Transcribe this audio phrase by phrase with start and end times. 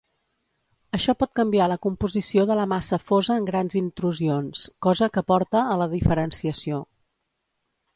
[0.97, 5.67] Això pot canviar la composició de la massa fosa en grans intrusions, cosa que porta
[5.77, 6.87] a la diferenciació.